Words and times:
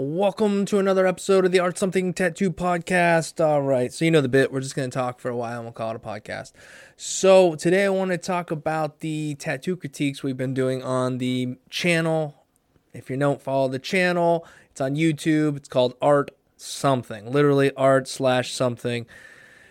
Welcome 0.00 0.64
to 0.66 0.78
another 0.78 1.08
episode 1.08 1.44
of 1.44 1.50
the 1.50 1.58
Art 1.58 1.76
Something 1.76 2.14
Tattoo 2.14 2.52
Podcast. 2.52 3.44
All 3.44 3.62
right, 3.62 3.92
so 3.92 4.04
you 4.04 4.12
know 4.12 4.20
the 4.20 4.28
bit. 4.28 4.52
We're 4.52 4.60
just 4.60 4.76
going 4.76 4.88
to 4.88 4.94
talk 4.94 5.18
for 5.18 5.28
a 5.28 5.36
while 5.36 5.56
and 5.56 5.64
we'll 5.64 5.72
call 5.72 5.90
it 5.90 5.96
a 5.96 5.98
podcast. 5.98 6.52
So, 6.96 7.56
today 7.56 7.84
I 7.84 7.88
want 7.88 8.12
to 8.12 8.16
talk 8.16 8.52
about 8.52 9.00
the 9.00 9.34
tattoo 9.40 9.76
critiques 9.76 10.22
we've 10.22 10.36
been 10.36 10.54
doing 10.54 10.84
on 10.84 11.18
the 11.18 11.56
channel. 11.68 12.44
If 12.92 13.10
you 13.10 13.16
don't 13.16 13.42
follow 13.42 13.66
the 13.66 13.80
channel, 13.80 14.46
it's 14.70 14.80
on 14.80 14.94
YouTube. 14.94 15.56
It's 15.56 15.68
called 15.68 15.96
Art 16.00 16.30
Something, 16.56 17.32
literally 17.32 17.72
art 17.74 18.06
slash 18.06 18.52
something. 18.52 19.04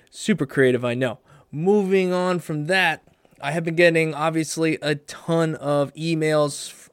Super 0.10 0.46
creative, 0.46 0.84
I 0.84 0.94
know. 0.94 1.20
Moving 1.54 2.12
on 2.12 2.40
from 2.40 2.66
that, 2.66 3.02
I 3.40 3.54
have 3.54 3.64
been 3.64 3.78
getting 3.78 4.14
obviously 4.14 4.78
a 4.82 4.96
ton 4.96 5.56
of 5.56 5.94
emails 5.94 6.90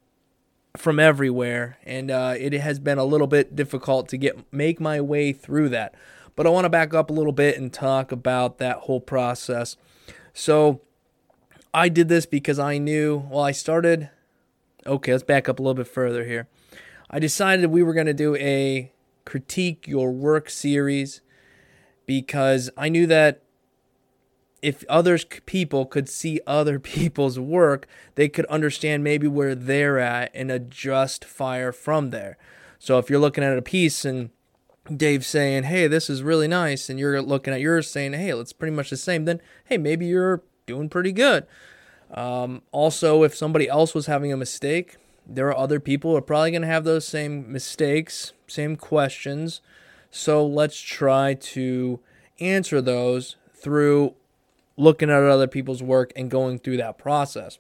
from 0.76 0.98
everywhere, 0.98 1.78
and 1.84 2.10
uh, 2.10 2.34
it 2.36 2.52
has 2.52 2.78
been 2.78 2.98
a 2.98 3.04
little 3.04 3.28
bit 3.28 3.54
difficult 3.54 4.08
to 4.08 4.16
get 4.16 4.52
make 4.52 4.80
my 4.80 5.00
way 5.00 5.32
through 5.32 5.68
that. 5.68 5.94
But 6.36 6.46
I 6.46 6.50
want 6.50 6.64
to 6.64 6.68
back 6.68 6.92
up 6.92 7.10
a 7.10 7.12
little 7.12 7.32
bit 7.32 7.56
and 7.56 7.72
talk 7.72 8.10
about 8.10 8.58
that 8.58 8.78
whole 8.78 9.00
process. 9.00 9.76
So 10.32 10.80
I 11.72 11.88
did 11.88 12.08
this 12.08 12.26
because 12.26 12.58
I 12.58 12.78
knew. 12.78 13.28
Well, 13.30 13.44
I 13.44 13.52
started. 13.52 14.10
Okay, 14.84 15.12
let's 15.12 15.22
back 15.22 15.48
up 15.48 15.60
a 15.60 15.62
little 15.62 15.74
bit 15.74 15.86
further 15.86 16.24
here. 16.24 16.48
I 17.08 17.20
decided 17.20 17.66
we 17.66 17.84
were 17.84 17.94
going 17.94 18.06
to 18.06 18.14
do 18.14 18.34
a 18.36 18.92
critique 19.24 19.86
your 19.86 20.10
work 20.10 20.50
series 20.50 21.20
because 22.04 22.68
I 22.76 22.88
knew 22.88 23.06
that 23.06 23.43
if 24.64 24.82
others 24.88 25.26
people 25.44 25.84
could 25.84 26.08
see 26.08 26.40
other 26.46 26.80
people's 26.96 27.38
work, 27.38 27.86
they 28.14 28.28
could 28.28 28.46
understand 28.46 29.04
maybe 29.04 29.28
where 29.28 29.54
they're 29.54 29.98
at 29.98 30.30
and 30.34 30.50
adjust 30.50 31.24
fire 31.24 31.70
from 31.70 32.10
there. 32.10 32.38
So 32.78 32.98
if 32.98 33.10
you're 33.10 33.20
looking 33.20 33.44
at 33.44 33.58
a 33.58 33.62
piece 33.62 34.04
and 34.04 34.30
Dave's 34.94 35.26
saying, 35.26 35.64
"Hey, 35.64 35.86
this 35.86 36.10
is 36.10 36.22
really 36.22 36.48
nice," 36.48 36.90
and 36.90 36.98
you're 36.98 37.22
looking 37.22 37.54
at 37.54 37.60
yours 37.60 37.90
saying, 37.90 38.14
"Hey, 38.14 38.30
it's 38.30 38.52
pretty 38.52 38.74
much 38.74 38.90
the 38.90 38.96
same," 38.96 39.24
then 39.24 39.40
hey, 39.66 39.78
maybe 39.78 40.06
you're 40.06 40.42
doing 40.66 40.88
pretty 40.88 41.12
good. 41.12 41.46
Um, 42.10 42.62
also, 42.72 43.22
if 43.22 43.34
somebody 43.34 43.68
else 43.68 43.94
was 43.94 44.06
having 44.06 44.32
a 44.32 44.36
mistake, 44.36 44.96
there 45.26 45.48
are 45.48 45.56
other 45.56 45.80
people 45.80 46.10
who 46.10 46.16
are 46.16 46.22
probably 46.22 46.50
going 46.50 46.62
to 46.62 46.68
have 46.68 46.84
those 46.84 47.06
same 47.06 47.50
mistakes, 47.50 48.32
same 48.46 48.76
questions. 48.76 49.60
So 50.10 50.46
let's 50.46 50.78
try 50.80 51.34
to 51.34 52.00
answer 52.38 52.80
those 52.82 53.36
through 53.54 54.14
looking 54.76 55.10
at 55.10 55.22
other 55.22 55.46
people's 55.46 55.82
work 55.82 56.12
and 56.16 56.30
going 56.30 56.58
through 56.58 56.78
that 56.78 56.98
process. 56.98 57.58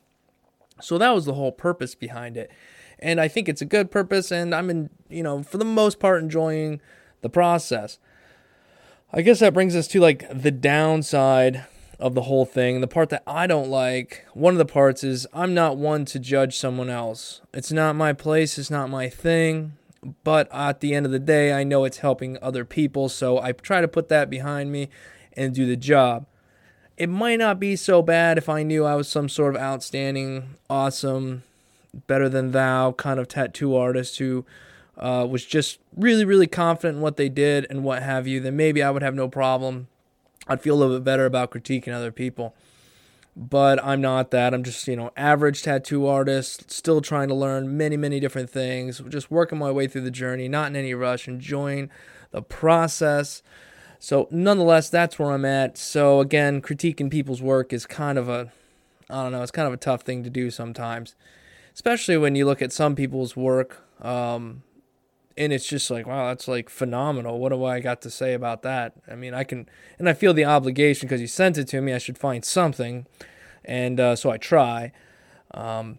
So 0.80 0.98
that 0.98 1.14
was 1.14 1.24
the 1.24 1.34
whole 1.34 1.52
purpose 1.52 1.94
behind 1.94 2.36
it. 2.36 2.50
And 2.98 3.20
I 3.20 3.28
think 3.28 3.48
it's 3.48 3.62
a 3.62 3.66
good 3.66 3.90
purpose 3.90 4.32
and 4.32 4.54
I'm 4.54 4.70
in, 4.70 4.90
you 5.08 5.22
know, 5.22 5.42
for 5.42 5.58
the 5.58 5.64
most 5.64 5.98
part 6.00 6.22
enjoying 6.22 6.80
the 7.22 7.28
process. 7.28 7.98
I 9.12 9.22
guess 9.22 9.40
that 9.40 9.54
brings 9.54 9.76
us 9.76 9.86
to 9.88 10.00
like 10.00 10.26
the 10.30 10.50
downside 10.50 11.66
of 12.00 12.14
the 12.14 12.22
whole 12.22 12.44
thing. 12.44 12.80
The 12.80 12.88
part 12.88 13.10
that 13.10 13.22
I 13.26 13.46
don't 13.46 13.68
like, 13.68 14.26
one 14.34 14.54
of 14.54 14.58
the 14.58 14.64
parts 14.64 15.04
is 15.04 15.26
I'm 15.32 15.54
not 15.54 15.76
one 15.76 16.04
to 16.06 16.18
judge 16.18 16.56
someone 16.56 16.90
else. 16.90 17.40
It's 17.52 17.70
not 17.70 17.94
my 17.94 18.12
place, 18.12 18.58
it's 18.58 18.70
not 18.70 18.90
my 18.90 19.08
thing. 19.08 19.74
But 20.22 20.52
at 20.52 20.80
the 20.80 20.94
end 20.94 21.06
of 21.06 21.12
the 21.12 21.18
day, 21.18 21.52
I 21.52 21.64
know 21.64 21.84
it's 21.84 21.98
helping 21.98 22.36
other 22.42 22.64
people, 22.64 23.08
so 23.08 23.38
I 23.38 23.52
try 23.52 23.80
to 23.80 23.88
put 23.88 24.10
that 24.10 24.28
behind 24.28 24.70
me 24.70 24.90
and 25.34 25.54
do 25.54 25.64
the 25.64 25.76
job 25.76 26.26
it 26.96 27.08
might 27.08 27.38
not 27.38 27.58
be 27.58 27.76
so 27.76 28.02
bad 28.02 28.38
if 28.38 28.48
I 28.48 28.62
knew 28.62 28.84
I 28.84 28.94
was 28.94 29.08
some 29.08 29.28
sort 29.28 29.54
of 29.56 29.60
outstanding, 29.60 30.56
awesome, 30.70 31.42
better 32.06 32.28
than 32.28 32.52
thou 32.52 32.92
kind 32.92 33.18
of 33.18 33.28
tattoo 33.28 33.74
artist 33.74 34.18
who 34.18 34.44
uh, 34.96 35.26
was 35.28 35.44
just 35.44 35.78
really, 35.96 36.24
really 36.24 36.46
confident 36.46 36.96
in 36.96 37.02
what 37.02 37.16
they 37.16 37.28
did 37.28 37.66
and 37.68 37.82
what 37.82 38.02
have 38.02 38.26
you. 38.26 38.40
Then 38.40 38.56
maybe 38.56 38.82
I 38.82 38.90
would 38.90 39.02
have 39.02 39.14
no 39.14 39.28
problem. 39.28 39.88
I'd 40.46 40.60
feel 40.60 40.74
a 40.74 40.78
little 40.78 40.96
bit 40.96 41.04
better 41.04 41.26
about 41.26 41.50
critiquing 41.50 41.92
other 41.92 42.12
people. 42.12 42.54
But 43.36 43.84
I'm 43.84 44.00
not 44.00 44.30
that. 44.30 44.54
I'm 44.54 44.62
just, 44.62 44.86
you 44.86 44.94
know, 44.94 45.10
average 45.16 45.64
tattoo 45.64 46.06
artist, 46.06 46.70
still 46.70 47.00
trying 47.00 47.26
to 47.28 47.34
learn 47.34 47.76
many, 47.76 47.96
many 47.96 48.20
different 48.20 48.48
things, 48.48 49.02
just 49.08 49.28
working 49.28 49.58
my 49.58 49.72
way 49.72 49.88
through 49.88 50.02
the 50.02 50.10
journey, 50.12 50.46
not 50.46 50.68
in 50.68 50.76
any 50.76 50.94
rush, 50.94 51.26
enjoying 51.26 51.90
the 52.30 52.42
process. 52.42 53.42
So, 54.04 54.28
nonetheless, 54.30 54.90
that's 54.90 55.18
where 55.18 55.30
I'm 55.30 55.46
at. 55.46 55.78
So, 55.78 56.20
again, 56.20 56.60
critiquing 56.60 57.10
people's 57.10 57.40
work 57.40 57.72
is 57.72 57.86
kind 57.86 58.18
of 58.18 58.28
a, 58.28 58.52
I 59.08 59.22
don't 59.22 59.32
know, 59.32 59.40
it's 59.40 59.50
kind 59.50 59.66
of 59.66 59.72
a 59.72 59.78
tough 59.78 60.02
thing 60.02 60.22
to 60.24 60.28
do 60.28 60.50
sometimes, 60.50 61.14
especially 61.72 62.18
when 62.18 62.34
you 62.34 62.44
look 62.44 62.60
at 62.60 62.70
some 62.70 62.94
people's 62.94 63.34
work. 63.34 63.82
Um, 64.02 64.62
and 65.38 65.54
it's 65.54 65.66
just 65.66 65.90
like, 65.90 66.06
wow, 66.06 66.28
that's 66.28 66.46
like 66.46 66.68
phenomenal. 66.68 67.38
What 67.38 67.48
do 67.48 67.64
I 67.64 67.80
got 67.80 68.02
to 68.02 68.10
say 68.10 68.34
about 68.34 68.60
that? 68.60 68.92
I 69.10 69.14
mean, 69.14 69.32
I 69.32 69.42
can, 69.42 69.70
and 69.98 70.06
I 70.06 70.12
feel 70.12 70.34
the 70.34 70.44
obligation 70.44 71.08
because 71.08 71.22
you 71.22 71.26
sent 71.26 71.56
it 71.56 71.66
to 71.68 71.80
me. 71.80 71.94
I 71.94 71.98
should 71.98 72.18
find 72.18 72.44
something, 72.44 73.06
and 73.64 73.98
uh, 73.98 74.16
so 74.16 74.30
I 74.30 74.36
try. 74.36 74.92
Um, 75.52 75.98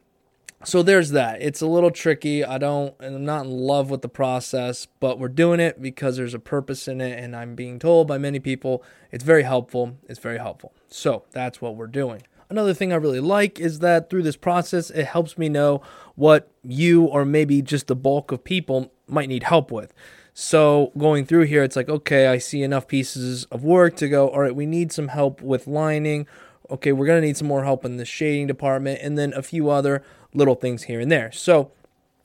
so 0.64 0.82
there's 0.82 1.12
that. 1.12 1.42
It's 1.42 1.62
a 1.62 1.68
little 1.68 1.92
tricky. 1.92 2.44
I 2.44 2.58
don't, 2.58 2.96
and 3.00 3.16
I'm 3.16 3.26
not 3.26 3.46
in 3.46 3.52
love 3.52 3.90
with 3.90 4.02
the 4.02 4.10
process, 4.10 4.88
but 5.00 5.20
we're 5.20 5.28
doing 5.28 5.60
it 5.60 5.82
because 5.82 6.18
there's 6.18 6.34
a 6.34 6.40
purpose 6.40 6.88
in 6.88 7.02
it, 7.02 7.20
and 7.20 7.36
I'm 7.36 7.56
being 7.56 7.78
told 7.78 8.08
by 8.08 8.18
many 8.18 8.40
people 8.40 8.84
it's 9.12 9.24
very 9.24 9.44
helpful. 9.44 9.98
It's 10.08 10.20
very 10.20 10.38
helpful. 10.38 10.74
So 10.88 11.24
that's 11.32 11.62
what 11.62 11.76
we're 11.76 11.88
doing. 11.88 12.24
Another 12.50 12.74
thing 12.74 12.94
I 12.94 12.98
really 12.98 13.20
like 13.20 13.60
is 13.60 13.80
that 13.80 14.10
through 14.10 14.24
this 14.24 14.38
process, 14.38 14.90
it 14.92 15.06
helps 15.06 15.38
me 15.38 15.50
know 15.50 15.82
what 16.16 16.52
you 16.64 17.06
or 17.06 17.26
maybe 17.26 17.62
just 17.62 17.88
the 17.88 17.96
bulk 17.96 18.32
of 18.32 18.44
people 18.44 18.94
might 19.08 19.30
need 19.30 19.44
help 19.44 19.72
with. 19.72 19.94
So 20.34 20.92
going 20.98 21.26
through 21.26 21.44
here, 21.44 21.64
it's 21.64 21.76
like, 21.76 21.90
okay, 21.90 22.28
I 22.28 22.38
see 22.38 22.62
enough 22.62 22.88
pieces 22.88 23.46
of 23.46 23.64
work 23.64 23.96
to 23.98 24.10
go, 24.10 24.28
all 24.30 24.42
right, 24.42 24.56
we 24.56 24.66
need 24.66 24.92
some 24.92 25.08
help 25.08 25.42
with 25.42 25.66
lining. 25.66 26.28
Okay, 26.70 26.92
we're 26.92 27.06
going 27.06 27.22
to 27.22 27.26
need 27.26 27.38
some 27.38 27.48
more 27.48 27.64
help 27.64 27.86
in 27.86 27.98
the 27.98 28.06
shading 28.06 28.46
department, 28.46 29.00
and 29.02 29.18
then 29.18 29.34
a 29.34 29.42
few 29.42 29.70
other 29.70 30.04
little 30.36 30.56
things 30.56 30.84
here 30.84 31.00
and 31.00 31.12
there. 31.12 31.32
So 31.32 31.72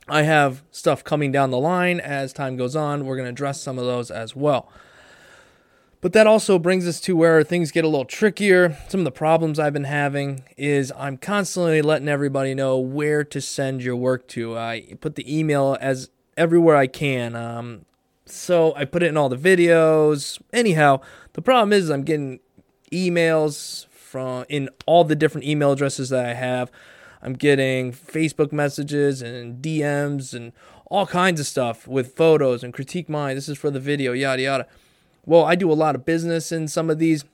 I 0.09 0.23
have 0.23 0.63
stuff 0.71 1.05
coming 1.05 1.33
down 1.33 1.51
the 1.51 1.59
line 1.59 2.01
as 2.01 2.33
time 2.33 2.57
goes 2.57 2.75
on. 2.75 3.05
We're 3.05 3.17
going 3.17 3.27
to 3.27 3.31
address 3.31 3.63
some 3.63 3.79
of 3.79 3.85
those 3.85 4.11
as 4.11 4.35
well. 4.35 4.71
But 6.01 6.15
that 6.15 6.27
also 6.27 6.59
brings 6.59 6.89
us 6.89 6.99
to 7.03 7.15
where 7.15 7.45
things 7.45 7.71
get 7.71 7.85
a 7.85 7.89
little 7.89 8.07
trickier. 8.07 8.77
Some 8.89 9.01
of 9.01 9.05
the 9.05 9.11
problems 9.11 9.59
I've 9.59 9.75
been 9.75 9.85
having 9.85 10.45
is 10.57 10.93
I'm 10.97 11.19
constantly 11.19 11.83
letting 11.83 12.09
everybody 12.09 12.55
know 12.55 12.79
where 12.79 13.23
to 13.25 13.41
send 13.41 13.83
your 13.83 13.97
work 13.97 14.27
to. 14.29 14.57
I 14.57 14.95
put 15.01 15.17
the 15.17 15.39
email 15.39 15.77
as 15.79 16.11
everywhere 16.39 16.77
I 16.77 16.87
can. 16.87 17.37
Um, 17.37 17.85
so 18.25 18.75
I 18.77 18.87
put 18.87 19.03
it 19.03 19.09
in 19.09 19.19
all 19.19 19.29
the 19.29 19.37
videos. 19.37 20.41
Anyhow, 20.55 21.01
the 21.35 21.43
problem 21.43 21.73
is 21.73 21.91
I'm 21.91 22.05
getting 22.05 22.41
emails 22.91 23.87
from 23.89 24.47
in 24.49 24.71
all 24.87 25.05
the 25.05 25.15
different 25.15 25.47
email 25.47 25.73
addresses 25.73 26.09
that 26.09 26.25
I 26.25 26.35
have. 26.35 26.71
I'm 27.23 27.35
getting 27.35 27.93
Facebook 27.93 28.53
messages 28.53 29.23
and 29.23 29.63
DMs 29.63 30.35
and 30.35 30.53
all 30.87 31.07
kinds 31.07 31.39
of 31.41 31.47
stuff 31.47 31.87
with 31.87 32.17
photos 32.17 32.65
and 32.65 32.75
critique 32.75 33.09
mine. 33.09 33.37
This 33.37 33.49
is 33.49 33.59
for 33.59 33.71
the 33.71 33.81
video, 33.81 34.13
yada 34.13 34.43
yada. 34.43 34.67
Well, 35.25 35.45
I 35.45 35.55
do 35.55 35.71
a 35.71 35.75
lot 35.75 35.95
of 35.95 36.05
business 36.05 36.51
in 36.51 36.67
some 36.67 36.91
of 36.91 36.99
these 36.99 37.25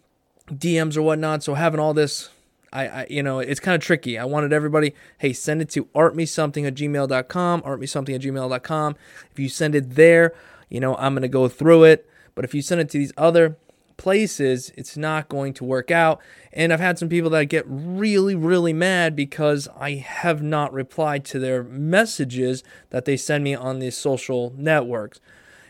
DMs 0.50 0.96
or 0.96 1.02
whatnot, 1.02 1.42
so 1.42 1.54
having 1.54 1.80
all 1.80 1.94
this, 1.94 2.28
I, 2.72 2.88
I 2.88 3.06
you 3.08 3.22
know, 3.22 3.38
it's 3.38 3.60
kind 3.60 3.74
of 3.74 3.80
tricky. 3.80 4.18
I 4.18 4.24
wanted 4.24 4.52
everybody, 4.52 4.94
hey, 5.18 5.32
send 5.32 5.62
it 5.62 5.70
to 5.70 5.86
artmesomething 5.86 6.66
at 6.66 6.74
gmail.com, 6.74 7.62
artmesomething 7.62 8.14
at 8.14 8.20
gmail.com. 8.20 8.96
If 9.32 9.38
you 9.38 9.48
send 9.48 9.74
it 9.74 9.94
there, 9.94 10.34
you 10.68 10.80
know, 10.80 10.96
I'm 10.96 11.14
gonna 11.14 11.28
go 11.28 11.48
through 11.48 11.84
it. 11.84 12.08
But 12.34 12.44
if 12.44 12.54
you 12.54 12.60
send 12.60 12.80
it 12.80 12.90
to 12.90 12.98
these 12.98 13.12
other 13.16 13.56
places, 13.96 14.72
it's 14.76 14.96
not 14.96 15.28
going 15.28 15.52
to 15.54 15.64
work 15.64 15.90
out. 15.90 16.20
And 16.52 16.72
I've 16.72 16.80
had 16.80 16.98
some 16.98 17.08
people 17.08 17.30
that 17.30 17.46
get 17.46 17.64
really, 17.66 18.34
really 18.34 18.72
mad 18.72 19.16
because 19.16 19.68
I 19.78 19.94
have 19.94 20.42
not 20.42 20.72
replied 20.72 21.24
to 21.26 21.38
their 21.38 21.62
messages 21.62 22.62
that 22.90 23.04
they 23.04 23.16
send 23.16 23.44
me 23.44 23.54
on 23.54 23.78
these 23.78 23.96
social 23.96 24.52
networks. 24.56 25.20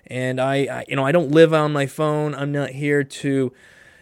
And 0.06 0.40
I, 0.40 0.54
I 0.54 0.84
you 0.88 0.96
know, 0.96 1.04
I 1.04 1.12
don't 1.12 1.30
live 1.30 1.52
on 1.52 1.72
my 1.72 1.86
phone. 1.86 2.34
I'm 2.34 2.52
not 2.52 2.70
here 2.70 3.02
to 3.02 3.52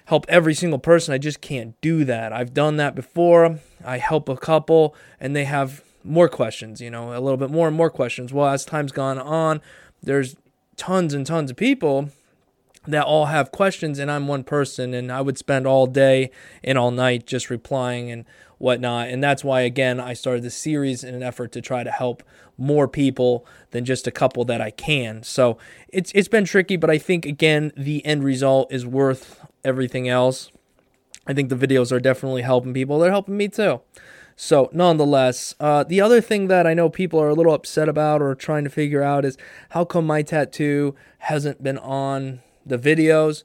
help 0.06 0.26
every 0.28 0.54
single 0.54 0.78
person. 0.78 1.14
I 1.14 1.18
just 1.18 1.40
can't 1.40 1.80
do 1.80 2.04
that. 2.04 2.32
I've 2.32 2.52
done 2.52 2.76
that 2.76 2.94
before. 2.94 3.60
I 3.84 3.98
help 3.98 4.28
a 4.28 4.36
couple 4.36 4.94
and 5.18 5.34
they 5.34 5.44
have 5.44 5.82
more 6.02 6.28
questions, 6.28 6.80
you 6.80 6.90
know, 6.90 7.16
a 7.16 7.20
little 7.20 7.38
bit 7.38 7.50
more 7.50 7.68
and 7.68 7.76
more 7.76 7.90
questions. 7.90 8.32
Well, 8.32 8.48
as 8.48 8.64
time's 8.64 8.92
gone 8.92 9.18
on, 9.18 9.62
there's 10.02 10.36
tons 10.76 11.14
and 11.14 11.26
tons 11.26 11.50
of 11.50 11.56
people 11.56 12.10
that 12.86 13.04
all 13.04 13.26
have 13.26 13.50
questions 13.52 13.98
and 13.98 14.10
I'm 14.10 14.28
one 14.28 14.44
person 14.44 14.94
and 14.94 15.10
I 15.10 15.20
would 15.20 15.38
spend 15.38 15.66
all 15.66 15.86
day 15.86 16.30
and 16.62 16.76
all 16.76 16.90
night 16.90 17.26
just 17.26 17.50
replying 17.50 18.10
and 18.10 18.24
whatnot. 18.58 19.08
And 19.08 19.22
that's 19.22 19.42
why 19.42 19.62
again 19.62 20.00
I 20.00 20.12
started 20.12 20.42
this 20.42 20.54
series 20.54 21.04
in 21.04 21.14
an 21.14 21.22
effort 21.22 21.52
to 21.52 21.60
try 21.60 21.82
to 21.82 21.90
help 21.90 22.22
more 22.56 22.86
people 22.86 23.46
than 23.70 23.84
just 23.84 24.06
a 24.06 24.10
couple 24.10 24.44
that 24.44 24.60
I 24.60 24.70
can. 24.70 25.22
So 25.22 25.58
it's 25.88 26.12
it's 26.14 26.28
been 26.28 26.44
tricky, 26.44 26.76
but 26.76 26.90
I 26.90 26.98
think 26.98 27.26
again 27.26 27.72
the 27.76 28.04
end 28.04 28.24
result 28.24 28.72
is 28.72 28.86
worth 28.86 29.40
everything 29.64 30.08
else. 30.08 30.50
I 31.26 31.32
think 31.32 31.48
the 31.48 31.56
videos 31.56 31.90
are 31.90 32.00
definitely 32.00 32.42
helping 32.42 32.74
people. 32.74 32.98
They're 32.98 33.10
helping 33.10 33.36
me 33.36 33.48
too. 33.48 33.80
So, 34.36 34.68
nonetheless, 34.72 35.54
uh, 35.60 35.84
the 35.84 36.00
other 36.00 36.20
thing 36.20 36.48
that 36.48 36.66
I 36.66 36.74
know 36.74 36.88
people 36.88 37.20
are 37.20 37.28
a 37.28 37.34
little 37.34 37.54
upset 37.54 37.88
about 37.88 38.20
or 38.20 38.34
trying 38.34 38.64
to 38.64 38.70
figure 38.70 39.02
out 39.02 39.24
is 39.24 39.38
how 39.70 39.84
come 39.84 40.06
my 40.06 40.22
tattoo 40.22 40.96
hasn't 41.18 41.62
been 41.62 41.78
on 41.78 42.40
the 42.64 42.78
videos. 42.78 43.44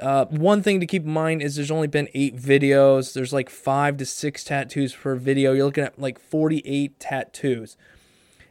Uh, 0.00 0.26
one 0.26 0.62
thing 0.62 0.80
to 0.80 0.86
keep 0.86 1.04
in 1.04 1.12
mind 1.12 1.42
is 1.42 1.56
there's 1.56 1.70
only 1.70 1.88
been 1.88 2.08
eight 2.14 2.36
videos. 2.36 3.12
There's 3.12 3.32
like 3.32 3.50
five 3.50 3.96
to 3.96 4.06
six 4.06 4.44
tattoos 4.44 4.94
per 4.94 5.16
video. 5.16 5.52
You're 5.52 5.66
looking 5.66 5.84
at 5.84 5.98
like 5.98 6.18
48 6.18 6.98
tattoos. 7.00 7.76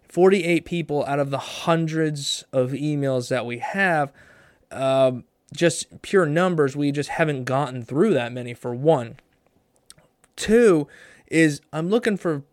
48 0.10 0.66
people 0.66 1.06
out 1.06 1.20
of 1.20 1.30
the 1.30 1.38
hundreds 1.38 2.44
of 2.52 2.72
emails 2.72 3.30
that 3.30 3.46
we 3.46 3.60
have. 3.60 4.12
Um, 4.72 5.24
just 5.54 6.02
pure 6.02 6.26
numbers, 6.26 6.76
we 6.76 6.92
just 6.92 7.10
haven't 7.10 7.46
gotten 7.46 7.84
through 7.84 8.14
that 8.14 8.32
many 8.32 8.54
for 8.54 8.74
one. 8.74 9.18
Two 10.36 10.88
is 11.28 11.62
I'm 11.72 11.90
looking 11.90 12.18
for 12.18 12.44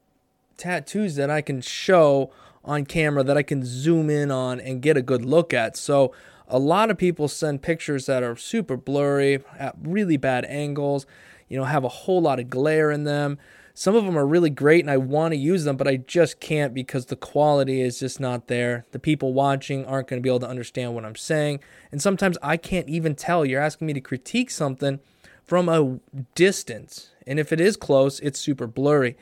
tattoos 0.57 1.17
that 1.17 1.31
I 1.31 1.41
can 1.41 1.61
show 1.61 2.31
on 2.65 2.87
camera 2.87 3.23
that 3.25 3.37
I 3.37 3.43
can 3.43 3.65
zoom 3.65 4.09
in 4.09 4.31
on 4.31 4.61
and 4.61 4.81
get 4.81 4.97
a 4.97 5.03
good 5.03 5.25
look 5.25 5.53
at. 5.53 5.77
So 5.77 6.13
a 6.55 6.59
lot 6.59 6.89
of 6.89 6.97
people 6.97 7.27
send 7.27 7.63
pictures 7.63 8.07
that 8.07 8.23
are 8.23 8.37
super 8.37 8.77
blurry, 8.77 9.43
at 9.59 9.75
really 9.83 10.17
bad 10.17 10.45
angles, 10.45 11.05
you 11.49 11.59
know, 11.59 11.65
have 11.65 11.83
a 11.83 11.89
whole 11.89 12.23
lot 12.23 12.39
of 12.39 12.49
glare 12.49 12.93
in 12.93 13.03
them. 13.03 13.39
Some 13.75 13.97
of 13.97 14.05
them 14.05 14.17
are 14.17 14.25
really 14.25 14.51
great 14.51 14.85
and 14.85 14.91
I 14.91 14.99
want 14.99 15.33
to 15.33 15.37
use 15.37 15.65
them, 15.65 15.77
but 15.77 15.89
I 15.89 15.97
just 15.97 16.39
can't 16.39 16.73
because 16.73 17.07
the 17.07 17.17
quality 17.17 17.81
is 17.81 17.99
just 17.99 18.21
not 18.21 18.47
there. 18.47 18.87
The 18.93 19.01
people 19.01 19.33
watching 19.33 19.85
aren't 19.85 20.07
going 20.07 20.23
to 20.23 20.23
be 20.23 20.29
able 20.29 20.39
to 20.41 20.49
understand 20.49 20.95
what 20.95 21.05
I'm 21.05 21.17
saying. 21.17 21.59
And 21.91 22.01
sometimes 22.01 22.39
I 22.41 22.57
can't 22.57 22.89
even 22.89 23.17
tell. 23.17 23.45
You're 23.45 23.61
asking 23.61 23.89
me 23.89 23.93
to 23.95 24.01
critique 24.01 24.53
something 24.53 25.01
from 25.43 25.69
a 25.69 25.99
distance. 26.37 27.11
And 27.27 27.41
if 27.41 27.53
it 27.53 27.61
is 27.61 27.77
close, 27.77 28.21
it's 28.21 28.39
super 28.39 28.69
blurry. 28.69 29.17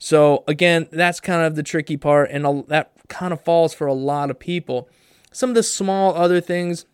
So, 0.00 0.42
again, 0.48 0.88
that's 0.90 1.20
kind 1.20 1.46
of 1.46 1.54
the 1.54 1.62
tricky 1.62 1.96
part. 1.96 2.32
And 2.32 2.66
that 2.66 2.90
kind 3.06 3.32
of 3.32 3.40
falls 3.40 3.72
for 3.72 3.86
a 3.86 3.94
lot 3.94 4.28
of 4.28 4.40
people. 4.40 4.88
Some 5.34 5.50
of 5.50 5.56
the 5.56 5.64
small 5.64 6.14
other 6.14 6.40
things 6.40 6.86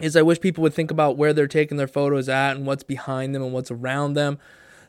is 0.00 0.14
I 0.14 0.22
wish 0.22 0.40
people 0.40 0.62
would 0.62 0.72
think 0.72 0.92
about 0.92 1.16
where 1.16 1.32
they're 1.32 1.48
taking 1.48 1.76
their 1.76 1.88
photos 1.88 2.28
at 2.28 2.56
and 2.56 2.64
what's 2.64 2.84
behind 2.84 3.34
them 3.34 3.42
and 3.42 3.52
what's 3.52 3.72
around 3.72 4.14
them. 4.14 4.38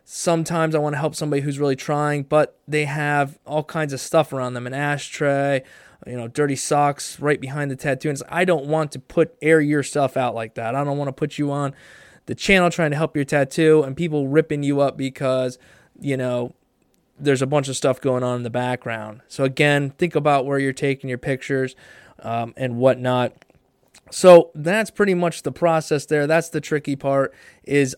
Sometimes 0.06 0.76
I 0.76 0.78
want 0.78 0.94
to 0.94 1.00
help 1.00 1.16
somebody 1.16 1.42
who's 1.42 1.58
really 1.58 1.76
trying, 1.76 2.22
but 2.22 2.60
they 2.68 2.86
have 2.86 3.40
all 3.44 3.64
kinds 3.64 3.92
of 3.92 4.00
stuff 4.00 4.32
around 4.32 4.54
them 4.54 4.68
an 4.68 4.76
ashtray, 4.76 5.64
you 6.06 6.16
know, 6.16 6.28
dirty 6.28 6.56
socks 6.56 7.20
right 7.20 7.42
behind 7.42 7.72
the 7.72 7.76
tattoo. 7.76 8.10
And 8.10 8.22
I 8.30 8.46
don't 8.46 8.68
want 8.68 8.92
to 8.92 9.00
put 9.00 9.36
air 9.42 9.60
your 9.60 9.82
stuff 9.82 10.16
out 10.16 10.36
like 10.36 10.54
that. 10.54 10.76
I 10.76 10.84
don't 10.84 11.00
want 11.00 11.08
to 11.08 11.14
put 11.14 11.40
you 11.40 11.52
on 11.52 11.74
the 12.28 12.36
channel 12.36 12.70
trying 12.70 12.92
to 12.92 12.98
help 12.98 13.16
your 13.16 13.26
tattoo 13.26 13.82
and 13.82 13.98
people 13.98 14.28
ripping 14.28 14.62
you 14.62 14.80
up 14.80 14.96
because, 14.96 15.58
you 16.00 16.18
know, 16.18 16.54
there's 17.20 17.42
a 17.42 17.48
bunch 17.48 17.68
of 17.68 17.76
stuff 17.76 18.00
going 18.00 18.22
on 18.22 18.38
in 18.38 18.44
the 18.44 18.52
background. 18.52 19.22
So 19.28 19.44
again, 19.44 19.90
think 19.90 20.16
about 20.16 20.46
where 20.46 20.60
you're 20.60 20.72
taking 20.72 21.10
your 21.10 21.18
pictures 21.18 21.76
um, 22.22 22.54
and 22.58 22.78
whatnot. 22.78 23.34
So 24.12 24.52
that's 24.54 24.92
pretty 24.92 25.14
much 25.14 25.44
the 25.44 25.52
process 25.52 26.06
there. 26.06 26.28
That's 26.28 26.50
the 26.50 26.62
tricky 26.62 26.96
part 26.96 27.34
is 27.64 27.96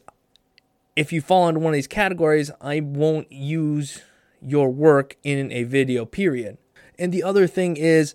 if 0.96 1.12
you 1.12 1.22
fall 1.22 1.48
into 1.48 1.60
one 1.60 1.74
of 1.74 1.76
these 1.76 1.88
categories, 1.88 2.52
I 2.62 2.80
won't 2.80 3.32
use 3.32 4.02
your 4.42 4.70
work 4.70 5.18
in 5.24 5.52
a 5.52 5.64
video 5.64 6.06
period. 6.06 6.58
And 7.00 7.12
the 7.12 7.24
other 7.24 7.48
thing 7.48 7.78
is, 7.78 8.14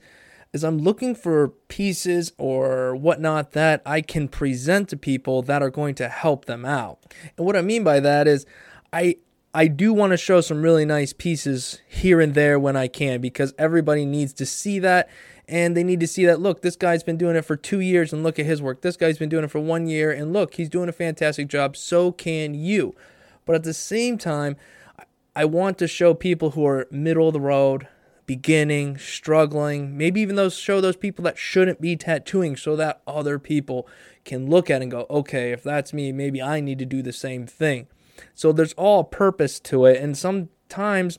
is 0.53 0.65
I'm 0.65 0.79
looking 0.79 1.15
for 1.15 1.49
pieces 1.49 2.33
or 2.39 2.95
whatnot 2.97 3.53
that 3.53 3.83
I 3.85 4.01
can 4.01 4.29
present 4.29 4.89
to 4.91 4.97
people 4.97 5.43
that 5.43 5.63
are 5.63 5.71
going 5.71 5.95
to 5.97 6.09
help 6.09 6.45
them 6.45 6.65
out. 6.65 7.15
And 7.37 7.45
what 7.45 7.57
I 7.57 7.63
mean 7.63 7.85
by 7.85 8.01
that 8.01 8.27
is 8.27 8.47
I 8.93 9.17
I 9.55 9.67
do 9.67 9.93
want 9.93 10.13
to 10.13 10.17
show 10.17 10.41
some 10.41 10.63
really 10.63 10.85
nice 10.85 11.13
pieces 11.13 11.81
here 11.89 12.21
and 12.21 12.35
there 12.35 12.59
when 12.59 12.77
I 12.77 12.87
can 12.87 13.21
because 13.21 13.55
everybody 13.59 14.05
needs 14.05 14.33
to 14.35 14.47
see 14.47 14.79
that 14.79 15.09
and 15.49 15.77
they 15.77 15.85
need 15.85 16.01
to 16.01 16.07
see 16.07 16.27
that 16.27 16.41
look 16.41 16.63
this 16.63 16.77
guy's 16.77 17.03
been 17.03 17.17
doing 17.17 17.37
it 17.37 17.45
for 17.45 17.57
two 17.57 17.81
years 17.81 18.13
and 18.13 18.23
look 18.23 18.39
at 18.39 18.47
his 18.47 18.63
work. 18.63 18.83
This 18.83 18.97
guy's 18.97 19.19
been 19.19 19.29
doing 19.29 19.45
it 19.45 19.51
for 19.51 19.61
one 19.61 19.87
year 19.87 20.13
and 20.13 20.33
look 20.33 20.55
he's 20.55 20.69
doing 20.69 20.89
a 20.89 20.93
fantastic 20.93 21.49
job. 21.49 21.77
So 21.77 22.13
can 22.13 22.55
you. 22.55 22.95
But 23.45 23.57
at 23.57 23.65
the 23.65 23.75
same 23.75 24.19
time 24.19 24.57
i 25.37 25.45
want 25.45 25.79
to 25.79 25.87
show 25.87 26.15
people 26.15 26.51
who 26.51 26.67
are 26.67 26.89
middle 26.91 27.29
of 27.29 27.33
the 27.33 27.41
road 27.41 27.87
beginning 28.27 28.99
struggling 28.99 29.97
maybe 29.97 30.21
even 30.21 30.37
those 30.37 30.57
show 30.57 30.81
those 30.81 30.97
people 30.97 31.23
that 31.23 31.39
shouldn't 31.39 31.81
be 31.81 31.95
tattooing 31.97 32.57
so 32.57 32.75
that 32.75 33.01
other 33.07 33.39
people 33.39 33.87
can 34.25 34.51
look 34.51 34.69
at 34.69 34.83
and 34.83 34.91
go 34.91 35.07
okay 35.09 35.53
if 35.53 35.63
that's 35.63 35.93
me 35.93 36.11
maybe 36.13 36.43
i 36.43 36.61
need 36.61 36.79
to 36.79 36.85
do 36.85 37.03
the 37.03 37.13
same 37.13 37.47
thing. 37.47 37.87
So 38.35 38.53
there's 38.53 38.73
all 38.75 39.05
purpose 39.05 39.61
to 39.61 39.87
it. 39.87 40.01
And 40.01 40.17
sometimes 40.17 41.19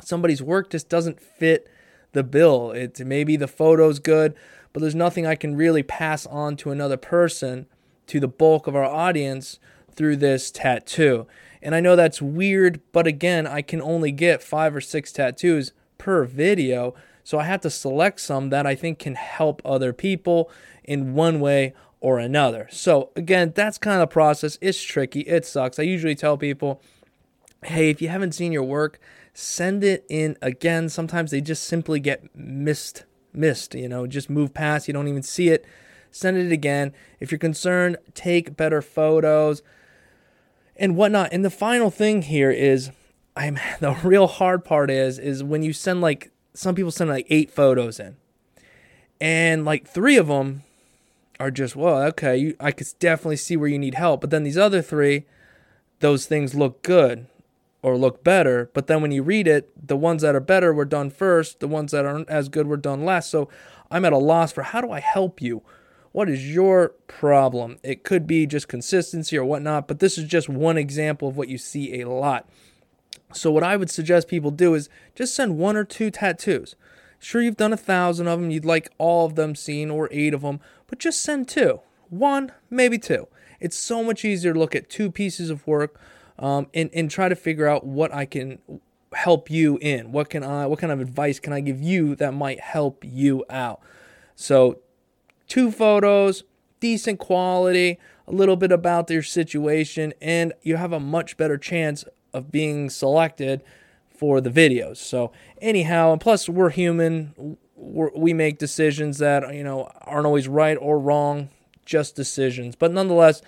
somebody's 0.00 0.42
work 0.42 0.70
just 0.70 0.88
doesn't 0.88 1.20
fit 1.20 1.68
the 2.12 2.22
bill. 2.22 2.70
It 2.70 3.00
maybe 3.00 3.36
the 3.36 3.48
photo's 3.48 3.98
good, 3.98 4.34
but 4.72 4.80
there's 4.80 4.94
nothing 4.94 5.26
I 5.26 5.34
can 5.34 5.56
really 5.56 5.82
pass 5.82 6.26
on 6.26 6.56
to 6.58 6.70
another 6.70 6.96
person, 6.96 7.66
to 8.06 8.20
the 8.20 8.28
bulk 8.28 8.66
of 8.66 8.76
our 8.76 8.84
audience 8.84 9.58
through 9.90 10.16
this 10.16 10.50
tattoo. 10.50 11.26
And 11.62 11.74
I 11.74 11.80
know 11.80 11.94
that's 11.96 12.20
weird, 12.20 12.80
but 12.92 13.06
again, 13.06 13.46
I 13.46 13.62
can 13.62 13.80
only 13.80 14.10
get 14.10 14.42
five 14.42 14.74
or 14.74 14.80
six 14.80 15.12
tattoos 15.12 15.72
per 15.98 16.24
video. 16.24 16.94
So 17.24 17.38
I 17.38 17.44
have 17.44 17.60
to 17.60 17.70
select 17.70 18.20
some 18.20 18.50
that 18.50 18.66
I 18.66 18.74
think 18.74 18.98
can 18.98 19.14
help 19.14 19.62
other 19.64 19.92
people 19.92 20.50
in 20.82 21.14
one 21.14 21.38
way 21.38 21.74
or 22.00 22.18
another. 22.18 22.66
So 22.70 23.10
again, 23.14 23.52
that's 23.54 23.78
kind 23.78 24.02
of 24.02 24.08
the 24.08 24.12
process. 24.12 24.58
It's 24.60 24.82
tricky. 24.82 25.20
It 25.20 25.46
sucks. 25.46 25.78
I 25.78 25.84
usually 25.84 26.16
tell 26.16 26.36
people, 26.36 26.82
hey, 27.64 27.90
if 27.90 28.02
you 28.02 28.08
haven't 28.08 28.32
seen 28.32 28.52
your 28.52 28.62
work, 28.62 28.98
send 29.34 29.84
it 29.84 30.04
in 30.08 30.36
again. 30.42 30.88
Sometimes 30.88 31.30
they 31.30 31.40
just 31.40 31.64
simply 31.64 32.00
get 32.00 32.34
missed, 32.36 33.04
missed, 33.32 33.74
you 33.74 33.88
know, 33.88 34.06
just 34.06 34.28
move 34.28 34.52
past, 34.54 34.88
you 34.88 34.94
don't 34.94 35.08
even 35.08 35.22
see 35.22 35.48
it. 35.48 35.64
Send 36.10 36.36
it 36.36 36.52
again. 36.52 36.92
If 37.20 37.30
you're 37.30 37.38
concerned, 37.38 37.96
take 38.14 38.56
better 38.56 38.82
photos 38.82 39.62
and 40.76 40.96
whatnot. 40.96 41.30
And 41.32 41.44
the 41.44 41.50
final 41.50 41.90
thing 41.90 42.22
here 42.22 42.50
is 42.50 42.90
I'm 43.34 43.58
the 43.80 43.92
real 44.04 44.26
hard 44.26 44.64
part 44.64 44.90
is 44.90 45.18
is 45.18 45.42
when 45.42 45.62
you 45.62 45.72
send 45.72 46.00
like 46.00 46.30
some 46.54 46.74
people 46.74 46.90
send 46.90 47.10
like 47.10 47.26
eight 47.30 47.50
photos 47.50 47.98
in. 47.98 48.16
And 49.20 49.64
like 49.64 49.86
three 49.86 50.16
of 50.16 50.26
them 50.26 50.64
are 51.38 51.50
just, 51.50 51.76
well, 51.76 52.02
okay, 52.08 52.36
you, 52.36 52.56
I 52.60 52.72
could 52.72 52.88
definitely 52.98 53.36
see 53.36 53.56
where 53.56 53.68
you 53.68 53.78
need 53.78 53.94
help. 53.94 54.20
But 54.20 54.30
then 54.30 54.42
these 54.42 54.58
other 54.58 54.82
three, 54.82 55.24
those 56.00 56.26
things 56.26 56.54
look 56.54 56.82
good 56.82 57.26
or 57.82 57.98
look 57.98 58.22
better. 58.24 58.70
But 58.72 58.86
then 58.86 59.02
when 59.02 59.10
you 59.10 59.22
read 59.22 59.48
it, 59.48 59.70
the 59.88 59.96
ones 59.96 60.22
that 60.22 60.34
are 60.34 60.40
better 60.40 60.72
were 60.72 60.84
done 60.84 61.10
first, 61.10 61.60
the 61.60 61.68
ones 61.68 61.92
that 61.92 62.06
aren't 62.06 62.28
as 62.28 62.48
good 62.48 62.66
were 62.66 62.76
done 62.76 63.04
last. 63.04 63.30
So 63.30 63.48
I'm 63.90 64.04
at 64.04 64.12
a 64.12 64.18
loss 64.18 64.52
for 64.52 64.62
how 64.62 64.80
do 64.80 64.90
I 64.90 65.00
help 65.00 65.42
you? 65.42 65.62
What 66.12 66.28
is 66.28 66.54
your 66.54 66.90
problem? 67.08 67.78
It 67.82 68.04
could 68.04 68.26
be 68.26 68.46
just 68.46 68.68
consistency 68.68 69.36
or 69.36 69.44
whatnot, 69.44 69.88
but 69.88 69.98
this 69.98 70.18
is 70.18 70.28
just 70.28 70.48
one 70.48 70.76
example 70.76 71.28
of 71.28 71.36
what 71.36 71.48
you 71.48 71.58
see 71.58 72.00
a 72.00 72.08
lot. 72.08 72.48
So, 73.32 73.50
what 73.50 73.62
I 73.62 73.78
would 73.78 73.90
suggest 73.90 74.28
people 74.28 74.50
do 74.50 74.74
is 74.74 74.90
just 75.14 75.34
send 75.34 75.56
one 75.56 75.74
or 75.74 75.84
two 75.84 76.10
tattoos. 76.10 76.76
Sure, 77.18 77.40
you've 77.40 77.56
done 77.56 77.72
a 77.72 77.78
thousand 77.78 78.28
of 78.28 78.40
them, 78.40 78.50
you'd 78.50 78.64
like 78.64 78.90
all 78.98 79.24
of 79.24 79.36
them 79.36 79.54
seen 79.54 79.90
or 79.90 80.08
eight 80.12 80.34
of 80.34 80.42
them, 80.42 80.60
but 80.86 80.98
just 80.98 81.22
send 81.22 81.48
two. 81.48 81.80
One, 82.10 82.52
maybe 82.68 82.98
two. 82.98 83.28
It's 83.58 83.76
so 83.76 84.02
much 84.02 84.24
easier 84.24 84.52
to 84.52 84.58
look 84.58 84.74
at 84.74 84.90
two 84.90 85.10
pieces 85.10 85.48
of 85.48 85.66
work 85.66 85.98
um, 86.42 86.66
and 86.74 86.90
and 86.92 87.10
try 87.10 87.28
to 87.28 87.36
figure 87.36 87.66
out 87.66 87.86
what 87.86 88.12
I 88.12 88.26
can 88.26 88.58
help 89.14 89.50
you 89.50 89.78
in. 89.80 90.12
What 90.12 90.28
can 90.28 90.42
I? 90.42 90.66
What 90.66 90.80
kind 90.80 90.92
of 90.92 91.00
advice 91.00 91.38
can 91.38 91.52
I 91.52 91.60
give 91.60 91.80
you 91.80 92.16
that 92.16 92.34
might 92.34 92.60
help 92.60 93.04
you 93.04 93.44
out? 93.48 93.80
So, 94.34 94.80
two 95.46 95.70
photos, 95.70 96.42
decent 96.80 97.20
quality, 97.20 97.98
a 98.26 98.32
little 98.32 98.56
bit 98.56 98.72
about 98.72 99.06
their 99.06 99.22
situation, 99.22 100.12
and 100.20 100.52
you 100.62 100.76
have 100.76 100.92
a 100.92 101.00
much 101.00 101.36
better 101.36 101.56
chance 101.56 102.04
of 102.34 102.50
being 102.50 102.90
selected 102.90 103.62
for 104.10 104.40
the 104.40 104.50
videos. 104.50 104.96
So, 104.96 105.30
anyhow, 105.60 106.12
and 106.12 106.20
plus 106.20 106.48
we're 106.48 106.70
human. 106.70 107.56
We're, 107.76 108.10
we 108.16 108.32
make 108.32 108.58
decisions 108.58 109.18
that 109.18 109.54
you 109.54 109.62
know 109.62 109.90
aren't 110.02 110.26
always 110.26 110.48
right 110.48 110.76
or 110.80 110.98
wrong, 110.98 111.50
just 111.86 112.16
decisions. 112.16 112.74
But 112.74 112.90
nonetheless, 112.90 113.42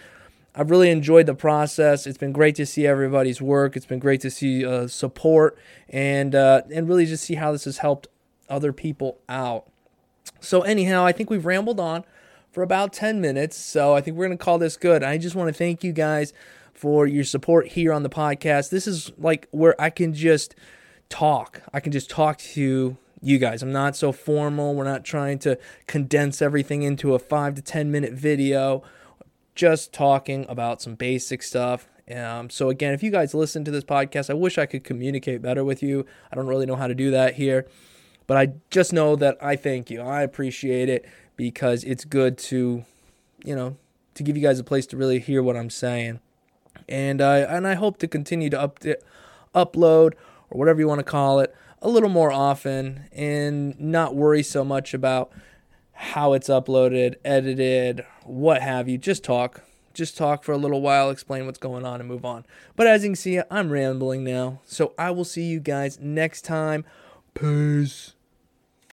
I've 0.56 0.70
really 0.70 0.90
enjoyed 0.90 1.26
the 1.26 1.34
process. 1.34 2.06
It's 2.06 2.18
been 2.18 2.32
great 2.32 2.54
to 2.56 2.66
see 2.66 2.86
everybody's 2.86 3.42
work. 3.42 3.76
It's 3.76 3.86
been 3.86 3.98
great 3.98 4.20
to 4.20 4.30
see 4.30 4.64
uh, 4.64 4.86
support 4.86 5.58
and 5.88 6.34
uh, 6.34 6.62
and 6.72 6.88
really 6.88 7.06
just 7.06 7.24
see 7.24 7.34
how 7.34 7.52
this 7.52 7.64
has 7.64 7.78
helped 7.78 8.06
other 8.48 8.72
people 8.72 9.18
out. 9.28 9.64
So 10.40 10.62
anyhow, 10.62 11.04
I 11.04 11.12
think 11.12 11.30
we've 11.30 11.44
rambled 11.44 11.80
on 11.80 12.04
for 12.52 12.62
about 12.62 12.92
10 12.92 13.20
minutes. 13.20 13.56
So 13.56 13.94
I 13.94 14.00
think 14.00 14.16
we're 14.16 14.26
going 14.26 14.38
to 14.38 14.44
call 14.44 14.58
this 14.58 14.76
good. 14.76 15.02
I 15.02 15.18
just 15.18 15.34
want 15.34 15.48
to 15.48 15.54
thank 15.54 15.82
you 15.82 15.92
guys 15.92 16.32
for 16.72 17.06
your 17.06 17.24
support 17.24 17.68
here 17.68 17.92
on 17.92 18.02
the 18.02 18.10
podcast. 18.10 18.70
This 18.70 18.86
is 18.86 19.10
like 19.18 19.48
where 19.50 19.80
I 19.80 19.90
can 19.90 20.14
just 20.14 20.54
talk. 21.08 21.62
I 21.72 21.80
can 21.80 21.92
just 21.92 22.10
talk 22.10 22.38
to 22.38 22.96
you 23.20 23.38
guys. 23.38 23.62
I'm 23.62 23.72
not 23.72 23.96
so 23.96 24.12
formal. 24.12 24.74
We're 24.74 24.84
not 24.84 25.04
trying 25.04 25.38
to 25.40 25.58
condense 25.86 26.40
everything 26.40 26.82
into 26.82 27.14
a 27.14 27.18
5 27.18 27.54
to 27.56 27.62
10 27.62 27.90
minute 27.90 28.12
video 28.12 28.82
just 29.54 29.92
talking 29.92 30.46
about 30.48 30.82
some 30.82 30.94
basic 30.94 31.42
stuff. 31.42 31.88
Um, 32.14 32.50
so 32.50 32.68
again, 32.68 32.92
if 32.92 33.02
you 33.02 33.10
guys 33.10 33.34
listen 33.34 33.64
to 33.64 33.70
this 33.70 33.84
podcast, 33.84 34.28
I 34.28 34.34
wish 34.34 34.58
I 34.58 34.66
could 34.66 34.84
communicate 34.84 35.40
better 35.40 35.64
with 35.64 35.82
you. 35.82 36.04
I 36.30 36.36
don't 36.36 36.46
really 36.46 36.66
know 36.66 36.76
how 36.76 36.86
to 36.86 36.94
do 36.94 37.10
that 37.12 37.34
here, 37.34 37.66
but 38.26 38.36
I 38.36 38.52
just 38.70 38.92
know 38.92 39.16
that 39.16 39.38
I 39.42 39.56
thank 39.56 39.90
you. 39.90 40.00
I 40.02 40.22
appreciate 40.22 40.88
it 40.88 41.06
because 41.36 41.84
it's 41.84 42.04
good 42.04 42.36
to, 42.38 42.84
you 43.44 43.56
know, 43.56 43.76
to 44.14 44.22
give 44.22 44.36
you 44.36 44.42
guys 44.42 44.58
a 44.58 44.64
place 44.64 44.86
to 44.88 44.96
really 44.96 45.18
hear 45.18 45.42
what 45.42 45.56
I'm 45.56 45.70
saying, 45.70 46.20
and 46.88 47.20
I 47.20 47.38
and 47.38 47.66
I 47.66 47.74
hope 47.74 47.98
to 47.98 48.08
continue 48.08 48.50
to 48.50 48.60
up, 48.60 48.80
upload 49.54 50.14
or 50.50 50.58
whatever 50.58 50.80
you 50.80 50.86
want 50.86 51.00
to 51.00 51.04
call 51.04 51.40
it 51.40 51.54
a 51.82 51.88
little 51.88 52.08
more 52.08 52.32
often 52.32 53.08
and 53.12 53.78
not 53.78 54.14
worry 54.14 54.42
so 54.42 54.64
much 54.64 54.94
about 54.94 55.30
how 55.94 56.32
it's 56.32 56.48
uploaded, 56.48 57.14
edited, 57.24 58.04
what 58.24 58.62
have 58.62 58.88
you. 58.88 58.98
Just 58.98 59.24
talk. 59.24 59.62
Just 59.92 60.16
talk 60.16 60.42
for 60.42 60.50
a 60.50 60.58
little 60.58 60.80
while, 60.82 61.10
explain 61.10 61.46
what's 61.46 61.58
going 61.58 61.84
on, 61.84 62.00
and 62.00 62.08
move 62.08 62.24
on. 62.24 62.44
But 62.74 62.88
as 62.88 63.04
you 63.04 63.10
can 63.10 63.16
see, 63.16 63.40
I'm 63.48 63.70
rambling 63.70 64.24
now. 64.24 64.60
So 64.64 64.92
I 64.98 65.12
will 65.12 65.24
see 65.24 65.44
you 65.44 65.60
guys 65.60 66.00
next 66.00 66.42
time. 66.42 66.84
Peace. 67.34 68.13